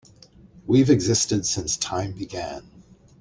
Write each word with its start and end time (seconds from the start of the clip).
We've 0.65 0.89
existed 0.89 1.45
since 1.45 1.77
time 1.77 2.13
began. 2.13 2.63